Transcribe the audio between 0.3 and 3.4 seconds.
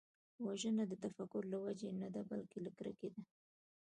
وژنه د تفکر له وجې نه ده، بلکې له کرکې ده